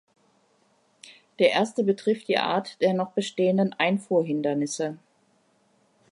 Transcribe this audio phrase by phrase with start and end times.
[1.37, 4.97] Der erste betrifft die Art der noch bestehenden Einfuhrhindernisse.